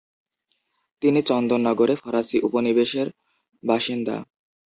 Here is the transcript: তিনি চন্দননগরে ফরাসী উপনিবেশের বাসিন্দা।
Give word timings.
তিনি 1.01 1.19
চন্দননগরে 1.21 1.95
ফরাসী 1.95 2.37
উপনিবেশের 2.47 3.07
বাসিন্দা। 3.63 4.15